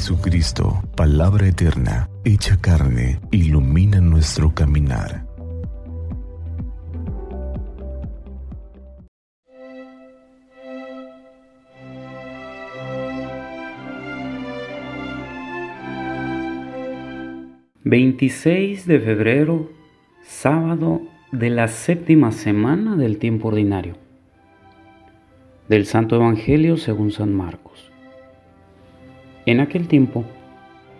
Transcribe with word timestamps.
Jesucristo, 0.00 0.82
palabra 0.96 1.46
eterna, 1.46 2.08
hecha 2.24 2.56
carne, 2.58 3.20
ilumina 3.30 4.00
nuestro 4.00 4.54
caminar. 4.54 5.26
...26 17.84 18.84
de 18.84 19.00
febrero, 19.00 19.70
sábado 20.22 21.02
de 21.30 21.50
la 21.50 21.68
séptima 21.68 22.32
semana 22.32 22.96
del 22.96 23.18
tiempo 23.18 23.48
ordinario... 23.48 23.96
...del 25.68 25.84
Santo 25.84 26.16
Evangelio 26.16 26.78
según 26.78 27.12
San 27.12 27.34
Marcos... 27.34 27.89
En 29.46 29.60
aquel 29.60 29.88
tiempo, 29.88 30.24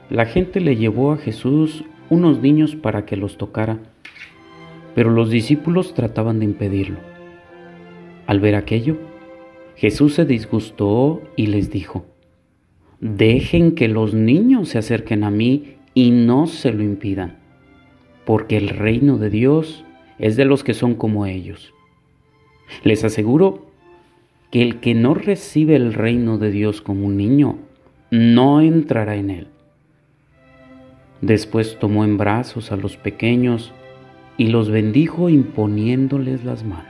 la 0.09 0.27
gente 0.27 0.60
le 0.60 0.77
llevó 0.77 1.12
a 1.12 1.19
Jesús 1.19 1.84
unos 2.09 2.41
niños 2.41 2.74
para 2.74 3.05
que 3.05 3.16
los 3.16 3.37
tocara, 3.37 3.78
pero 4.95 5.10
los 5.10 5.30
discípulos 5.30 5.95
trataban 5.95 6.38
de 6.38 6.46
impedirlo. 6.46 6.98
Al 8.27 8.41
ver 8.41 8.55
aquello, 8.55 8.96
Jesús 9.77 10.15
se 10.15 10.24
disgustó 10.24 11.23
y 11.37 11.46
les 11.46 11.70
dijo, 11.70 12.06
Dejen 13.01 13.74
que 13.74 13.88
los 13.88 14.15
niños 14.15 14.70
se 14.70 14.79
acerquen 14.79 15.24
a 15.24 15.30
mí 15.30 15.77
y 15.95 16.10
no 16.10 16.46
se 16.46 16.73
lo 16.73 16.82
impidan, 16.82 17.38
porque 18.24 18.57
el 18.57 18.68
reino 18.68 19.18
de 19.18 19.30
Dios 19.30 19.84
es 20.18 20.37
de 20.37 20.45
los 20.45 20.65
que 20.65 20.74
son 20.74 20.95
como 20.95 21.27
ellos. 21.27 21.73
Les 22.84 23.04
aseguro 23.04 23.66
que 24.51 24.62
el 24.62 24.80
que 24.80 24.95
no 24.95 25.15
recibe 25.15 25.77
el 25.77 25.95
reino 25.95 26.38
de 26.38 26.51
Dios 26.51 26.80
como 26.82 27.07
un 27.07 27.16
niño, 27.16 27.59
no 28.10 28.60
entrará 28.60 29.14
en 29.14 29.30
él. 29.30 29.48
Después 31.21 31.79
tomó 31.79 32.04
en 32.04 32.16
brazos 32.16 32.73
a 32.73 32.76
los 32.76 32.96
pequeños 32.96 33.73
y 34.37 34.48
los 34.48 34.71
bendijo 34.71 35.29
imponiéndoles 35.29 36.45
las 36.45 36.65
manos. 36.65 36.87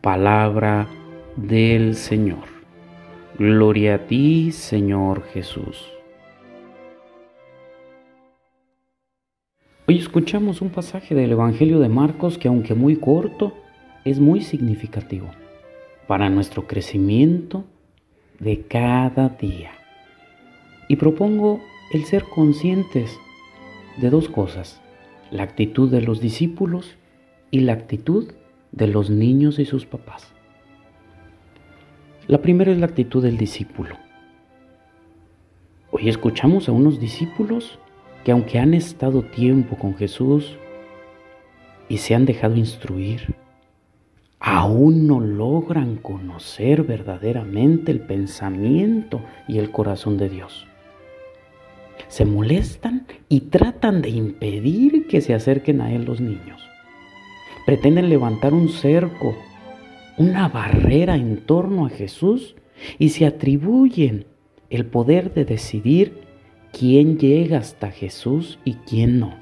Palabra 0.00 0.88
del 1.36 1.94
Señor. 1.94 2.44
Gloria 3.38 3.94
a 3.94 3.98
ti, 4.06 4.52
Señor 4.52 5.24
Jesús. 5.32 5.90
Hoy 9.86 9.98
escuchamos 9.98 10.60
un 10.62 10.70
pasaje 10.70 11.14
del 11.14 11.32
Evangelio 11.32 11.78
de 11.78 11.88
Marcos 11.88 12.38
que 12.38 12.48
aunque 12.48 12.74
muy 12.74 12.96
corto, 12.96 13.54
es 14.04 14.20
muy 14.20 14.42
significativo 14.42 15.30
para 16.06 16.28
nuestro 16.28 16.66
crecimiento 16.66 17.64
de 18.38 18.62
cada 18.62 19.28
día. 19.28 19.72
Y 20.88 20.96
propongo 20.96 21.60
el 21.92 22.04
ser 22.04 22.24
conscientes 22.24 23.18
de 23.96 24.10
dos 24.10 24.28
cosas, 24.28 24.80
la 25.30 25.42
actitud 25.42 25.90
de 25.90 26.00
los 26.00 26.20
discípulos 26.20 26.96
y 27.50 27.60
la 27.60 27.72
actitud 27.72 28.32
de 28.72 28.86
los 28.88 29.10
niños 29.10 29.58
y 29.58 29.64
sus 29.64 29.86
papás. 29.86 30.32
La 32.26 32.40
primera 32.42 32.72
es 32.72 32.78
la 32.78 32.86
actitud 32.86 33.22
del 33.22 33.36
discípulo. 33.36 33.96
Hoy 35.90 36.08
escuchamos 36.08 36.68
a 36.68 36.72
unos 36.72 36.98
discípulos 36.98 37.78
que 38.24 38.32
aunque 38.32 38.58
han 38.58 38.74
estado 38.74 39.22
tiempo 39.22 39.76
con 39.76 39.94
Jesús 39.94 40.56
y 41.88 41.98
se 41.98 42.14
han 42.14 42.24
dejado 42.24 42.56
instruir, 42.56 43.34
aún 44.46 45.06
no 45.06 45.20
logran 45.20 45.96
conocer 45.96 46.82
verdaderamente 46.82 47.90
el 47.90 48.00
pensamiento 48.00 49.22
y 49.48 49.56
el 49.56 49.70
corazón 49.70 50.18
de 50.18 50.28
Dios. 50.28 50.66
Se 52.08 52.26
molestan 52.26 53.06
y 53.30 53.40
tratan 53.40 54.02
de 54.02 54.10
impedir 54.10 55.06
que 55.06 55.22
se 55.22 55.32
acerquen 55.32 55.80
a 55.80 55.94
Él 55.94 56.04
los 56.04 56.20
niños. 56.20 56.60
Pretenden 57.64 58.10
levantar 58.10 58.52
un 58.52 58.68
cerco, 58.68 59.34
una 60.18 60.50
barrera 60.50 61.16
en 61.16 61.38
torno 61.46 61.86
a 61.86 61.88
Jesús 61.88 62.54
y 62.98 63.08
se 63.08 63.24
atribuyen 63.24 64.26
el 64.68 64.84
poder 64.84 65.32
de 65.32 65.46
decidir 65.46 66.20
quién 66.70 67.18
llega 67.18 67.56
hasta 67.56 67.90
Jesús 67.90 68.58
y 68.62 68.74
quién 68.74 69.20
no. 69.20 69.36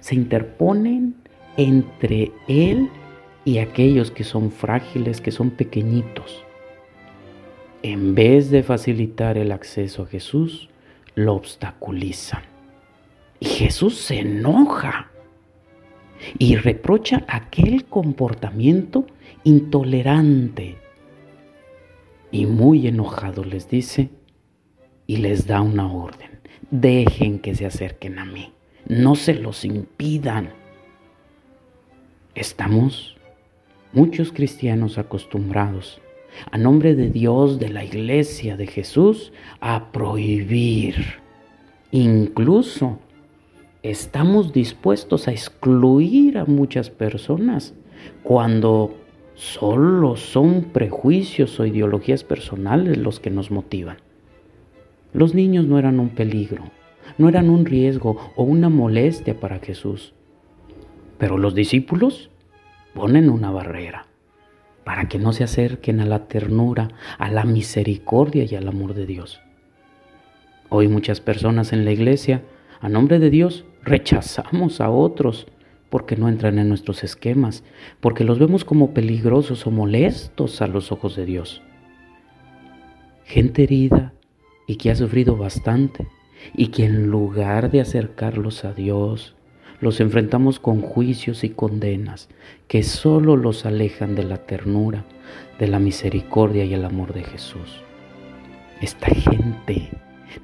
Se 0.00 0.14
interponen 0.14 1.14
entre 1.56 2.32
Él 2.48 2.90
y 2.90 3.05
y 3.46 3.58
aquellos 3.58 4.10
que 4.10 4.24
son 4.24 4.50
frágiles, 4.50 5.20
que 5.20 5.30
son 5.30 5.52
pequeñitos. 5.52 6.44
En 7.84 8.16
vez 8.16 8.50
de 8.50 8.64
facilitar 8.64 9.38
el 9.38 9.52
acceso 9.52 10.02
a 10.02 10.06
Jesús, 10.06 10.68
lo 11.14 11.34
obstaculizan. 11.34 12.42
Y 13.38 13.46
Jesús 13.46 13.98
se 13.98 14.18
enoja 14.18 15.12
y 16.38 16.56
reprocha 16.56 17.24
aquel 17.28 17.84
comportamiento 17.84 19.06
intolerante. 19.44 20.78
Y 22.32 22.46
muy 22.46 22.88
enojado 22.88 23.44
les 23.44 23.70
dice 23.70 24.10
y 25.06 25.18
les 25.18 25.46
da 25.46 25.60
una 25.60 25.86
orden. 25.92 26.40
Dejen 26.72 27.38
que 27.38 27.54
se 27.54 27.64
acerquen 27.64 28.18
a 28.18 28.24
mí. 28.24 28.52
No 28.88 29.14
se 29.14 29.34
los 29.34 29.64
impidan. 29.64 30.50
Estamos 32.34 33.15
muchos 33.92 34.32
cristianos 34.32 34.98
acostumbrados, 34.98 36.00
a 36.50 36.58
nombre 36.58 36.94
de 36.94 37.10
Dios, 37.10 37.58
de 37.58 37.68
la 37.68 37.84
iglesia, 37.84 38.56
de 38.56 38.66
Jesús, 38.66 39.32
a 39.60 39.90
prohibir. 39.92 40.96
Incluso 41.90 42.98
estamos 43.82 44.52
dispuestos 44.52 45.28
a 45.28 45.32
excluir 45.32 46.38
a 46.38 46.44
muchas 46.44 46.90
personas 46.90 47.74
cuando 48.22 48.94
solo 49.34 50.16
son 50.16 50.64
prejuicios 50.72 51.58
o 51.60 51.66
ideologías 51.66 52.24
personales 52.24 52.96
los 52.98 53.20
que 53.20 53.30
nos 53.30 53.50
motivan. 53.50 53.98
Los 55.12 55.34
niños 55.34 55.66
no 55.66 55.78
eran 55.78 56.00
un 56.00 56.10
peligro, 56.10 56.64
no 57.16 57.28
eran 57.28 57.48
un 57.48 57.64
riesgo 57.64 58.32
o 58.36 58.42
una 58.42 58.68
molestia 58.68 59.38
para 59.38 59.58
Jesús. 59.60 60.12
Pero 61.18 61.38
los 61.38 61.54
discípulos 61.54 62.30
ponen 62.96 63.28
una 63.28 63.50
barrera 63.50 64.06
para 64.82 65.06
que 65.06 65.18
no 65.18 65.34
se 65.34 65.44
acerquen 65.44 66.00
a 66.00 66.06
la 66.06 66.28
ternura, 66.28 66.88
a 67.18 67.30
la 67.30 67.44
misericordia 67.44 68.44
y 68.44 68.54
al 68.54 68.66
amor 68.66 68.94
de 68.94 69.04
Dios. 69.04 69.40
Hoy 70.70 70.88
muchas 70.88 71.20
personas 71.20 71.74
en 71.74 71.84
la 71.84 71.92
iglesia, 71.92 72.42
a 72.80 72.88
nombre 72.88 73.18
de 73.18 73.28
Dios, 73.28 73.66
rechazamos 73.82 74.80
a 74.80 74.88
otros 74.88 75.46
porque 75.90 76.16
no 76.16 76.28
entran 76.28 76.58
en 76.58 76.70
nuestros 76.70 77.04
esquemas, 77.04 77.64
porque 78.00 78.24
los 78.24 78.38
vemos 78.38 78.64
como 78.64 78.94
peligrosos 78.94 79.66
o 79.66 79.70
molestos 79.70 80.62
a 80.62 80.66
los 80.66 80.90
ojos 80.90 81.16
de 81.16 81.26
Dios. 81.26 81.62
Gente 83.24 83.64
herida 83.64 84.14
y 84.66 84.76
que 84.76 84.90
ha 84.90 84.96
sufrido 84.96 85.36
bastante 85.36 86.08
y 86.54 86.68
que 86.68 86.86
en 86.86 87.08
lugar 87.08 87.70
de 87.70 87.82
acercarlos 87.82 88.64
a 88.64 88.72
Dios, 88.72 89.35
los 89.80 90.00
enfrentamos 90.00 90.58
con 90.58 90.80
juicios 90.80 91.44
y 91.44 91.50
condenas 91.50 92.28
que 92.68 92.82
solo 92.82 93.36
los 93.36 93.66
alejan 93.66 94.14
de 94.14 94.24
la 94.24 94.38
ternura, 94.38 95.04
de 95.58 95.68
la 95.68 95.78
misericordia 95.78 96.64
y 96.64 96.74
el 96.74 96.84
amor 96.84 97.12
de 97.12 97.24
Jesús. 97.24 97.82
Esta 98.80 99.08
gente 99.08 99.88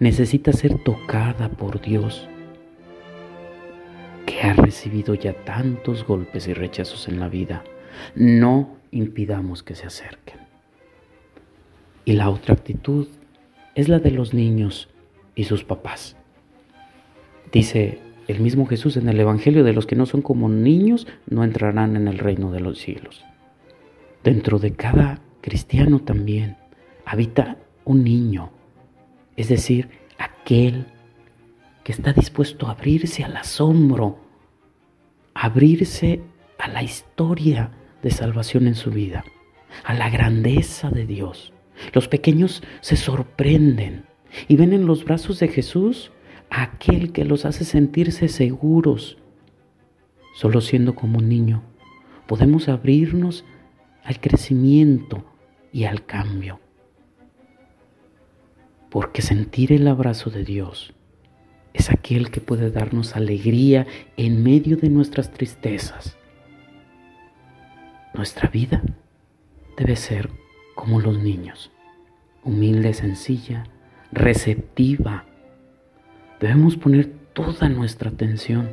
necesita 0.00 0.52
ser 0.52 0.78
tocada 0.82 1.48
por 1.48 1.80
Dios, 1.80 2.28
que 4.26 4.40
ha 4.42 4.54
recibido 4.54 5.14
ya 5.14 5.32
tantos 5.44 6.06
golpes 6.06 6.48
y 6.48 6.54
rechazos 6.54 7.08
en 7.08 7.20
la 7.20 7.28
vida. 7.28 7.64
No 8.14 8.76
impidamos 8.90 9.62
que 9.62 9.74
se 9.74 9.86
acerquen. 9.86 10.40
Y 12.04 12.12
la 12.14 12.30
otra 12.30 12.54
actitud 12.54 13.08
es 13.74 13.88
la 13.88 13.98
de 13.98 14.10
los 14.10 14.34
niños 14.34 14.88
y 15.34 15.44
sus 15.44 15.64
papás. 15.64 16.16
Dice 17.52 18.00
el 18.28 18.40
mismo 18.40 18.66
Jesús 18.66 18.96
en 18.96 19.08
el 19.08 19.18
Evangelio 19.18 19.64
de 19.64 19.72
los 19.72 19.86
que 19.86 19.96
no 19.96 20.06
son 20.06 20.22
como 20.22 20.48
niños 20.48 21.06
no 21.28 21.44
entrarán 21.44 21.96
en 21.96 22.08
el 22.08 22.18
reino 22.18 22.50
de 22.50 22.60
los 22.60 22.78
cielos. 22.78 23.24
Dentro 24.22 24.58
de 24.58 24.72
cada 24.72 25.20
cristiano 25.40 26.00
también 26.00 26.56
habita 27.04 27.58
un 27.84 28.04
niño, 28.04 28.50
es 29.36 29.48
decir, 29.48 29.88
aquel 30.18 30.86
que 31.82 31.92
está 31.92 32.12
dispuesto 32.12 32.68
a 32.68 32.72
abrirse 32.72 33.24
al 33.24 33.36
asombro, 33.36 34.18
abrirse 35.34 36.20
a 36.58 36.68
la 36.68 36.82
historia 36.82 37.72
de 38.02 38.10
salvación 38.10 38.68
en 38.68 38.76
su 38.76 38.90
vida, 38.90 39.24
a 39.84 39.94
la 39.94 40.10
grandeza 40.10 40.90
de 40.90 41.06
Dios. 41.06 41.52
Los 41.92 42.06
pequeños 42.06 42.62
se 42.80 42.96
sorprenden 42.96 44.04
y 44.46 44.56
ven 44.56 44.72
en 44.72 44.86
los 44.86 45.04
brazos 45.04 45.40
de 45.40 45.48
Jesús 45.48 46.12
aquel 46.60 47.12
que 47.12 47.24
los 47.24 47.44
hace 47.44 47.64
sentirse 47.64 48.28
seguros. 48.28 49.18
Solo 50.34 50.60
siendo 50.60 50.94
como 50.94 51.18
un 51.18 51.28
niño, 51.28 51.62
podemos 52.26 52.68
abrirnos 52.68 53.44
al 54.04 54.20
crecimiento 54.20 55.24
y 55.72 55.84
al 55.84 56.04
cambio. 56.04 56.60
porque 58.92 59.22
sentir 59.22 59.72
el 59.72 59.88
abrazo 59.88 60.28
de 60.28 60.44
Dios 60.44 60.92
es 61.72 61.90
aquel 61.90 62.30
que 62.30 62.42
puede 62.42 62.70
darnos 62.70 63.16
alegría 63.16 63.86
en 64.18 64.42
medio 64.42 64.76
de 64.76 64.90
nuestras 64.90 65.32
tristezas. 65.32 66.18
Nuestra 68.12 68.50
vida 68.50 68.82
debe 69.78 69.96
ser 69.96 70.28
como 70.74 71.00
los 71.00 71.18
niños, 71.18 71.70
humilde, 72.44 72.92
sencilla, 72.92 73.64
receptiva. 74.12 75.24
Debemos 76.42 76.76
poner 76.76 77.06
toda 77.34 77.68
nuestra 77.68 78.10
atención 78.10 78.68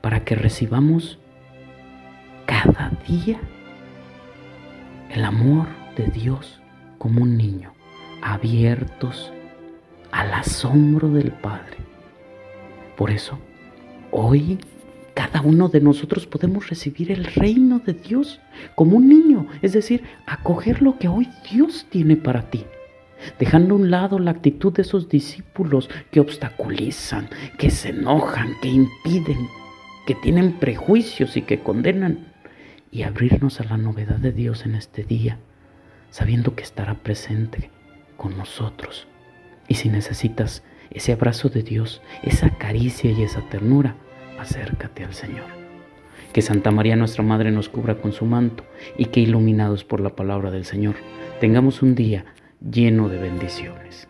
para 0.00 0.24
que 0.24 0.36
recibamos 0.36 1.18
cada 2.46 2.92
día 3.08 3.40
el 5.10 5.24
amor 5.24 5.66
de 5.96 6.06
Dios 6.06 6.60
como 6.96 7.24
un 7.24 7.36
niño, 7.36 7.72
abiertos 8.22 9.32
al 10.12 10.32
asombro 10.32 11.10
del 11.10 11.32
Padre. 11.32 11.78
Por 12.96 13.10
eso, 13.10 13.40
hoy 14.12 14.60
cada 15.14 15.40
uno 15.40 15.68
de 15.68 15.80
nosotros 15.80 16.24
podemos 16.24 16.68
recibir 16.68 17.10
el 17.10 17.24
reino 17.24 17.80
de 17.80 17.94
Dios 17.94 18.40
como 18.76 18.96
un 18.96 19.08
niño, 19.08 19.48
es 19.60 19.72
decir, 19.72 20.04
acoger 20.24 20.82
lo 20.82 21.00
que 21.00 21.08
hoy 21.08 21.28
Dios 21.50 21.84
tiene 21.90 22.16
para 22.16 22.48
ti, 22.48 22.64
dejando 23.38 23.74
a 23.74 23.78
un 23.78 23.90
lado 23.90 24.18
la 24.18 24.32
actitud 24.32 24.72
de 24.72 24.82
esos 24.82 25.08
discípulos 25.08 25.88
que 26.10 26.20
obstaculizan, 26.20 27.28
que 27.58 27.70
se 27.70 27.90
enojan, 27.90 28.52
que 28.60 28.68
impiden, 28.68 29.48
que 30.06 30.14
tienen 30.14 30.52
prejuicios 30.54 31.36
y 31.36 31.42
que 31.42 31.60
condenan, 31.60 32.32
y 32.90 33.02
abrirnos 33.02 33.60
a 33.60 33.64
la 33.64 33.76
novedad 33.76 34.16
de 34.16 34.32
Dios 34.32 34.64
en 34.64 34.74
este 34.74 35.04
día, 35.04 35.38
sabiendo 36.10 36.54
que 36.54 36.62
estará 36.62 36.94
presente 36.94 37.70
con 38.16 38.36
nosotros. 38.36 39.06
Y 39.68 39.74
si 39.74 39.88
necesitas 39.90 40.62
ese 40.90 41.12
abrazo 41.12 41.50
de 41.50 41.62
Dios, 41.62 42.00
esa 42.22 42.50
caricia 42.56 43.10
y 43.10 43.22
esa 43.22 43.42
ternura, 43.48 43.96
acércate 44.38 45.04
al 45.04 45.12
Señor. 45.12 45.46
Que 46.32 46.42
Santa 46.42 46.70
María 46.70 46.96
nuestra 46.96 47.22
Madre 47.22 47.50
nos 47.50 47.68
cubra 47.68 47.96
con 47.96 48.12
su 48.12 48.24
manto 48.24 48.64
y 48.96 49.06
que 49.06 49.20
iluminados 49.20 49.84
por 49.84 50.00
la 50.00 50.16
palabra 50.16 50.50
del 50.50 50.64
Señor, 50.64 50.96
tengamos 51.40 51.82
un 51.82 51.94
día 51.94 52.24
lleno 52.60 53.08
de 53.08 53.18
bendiciones. 53.18 54.07